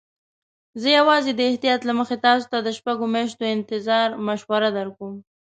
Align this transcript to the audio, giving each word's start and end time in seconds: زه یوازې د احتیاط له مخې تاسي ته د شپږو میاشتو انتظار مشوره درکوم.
زه 0.81 0.87
یوازې 0.99 1.31
د 1.35 1.41
احتیاط 1.49 1.81
له 1.85 1.93
مخې 1.99 2.17
تاسي 2.25 2.45
ته 2.51 2.57
د 2.63 2.69
شپږو 2.77 3.05
میاشتو 3.15 3.43
انتظار 3.55 4.07
مشوره 4.27 4.69
درکوم. 4.77 5.13